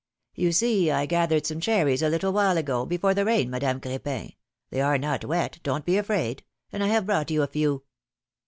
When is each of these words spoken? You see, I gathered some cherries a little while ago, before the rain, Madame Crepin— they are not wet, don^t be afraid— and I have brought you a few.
You 0.33 0.51
see, 0.51 0.89
I 0.89 1.05
gathered 1.05 1.45
some 1.45 1.59
cherries 1.59 2.01
a 2.01 2.09
little 2.09 2.33
while 2.33 2.57
ago, 2.57 2.87
before 2.87 3.13
the 3.13 3.23
rain, 3.23 3.51
Madame 3.51 3.79
Crepin— 3.79 4.33
they 4.71 4.81
are 4.81 4.97
not 4.97 5.23
wet, 5.23 5.59
don^t 5.63 5.85
be 5.85 5.95
afraid— 5.95 6.41
and 6.73 6.83
I 6.83 6.87
have 6.87 7.05
brought 7.05 7.29
you 7.29 7.43
a 7.43 7.47
few. 7.47 7.83